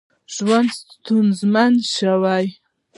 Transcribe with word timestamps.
ژوند 0.35 0.69
ستونزمن 0.89 1.73
شو. 1.93 2.17